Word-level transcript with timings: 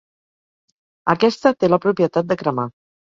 Aquesta 1.15 1.53
té 1.65 1.69
la 1.73 1.79
propietat 1.85 2.31
de 2.33 2.39
cremar. 2.41 2.67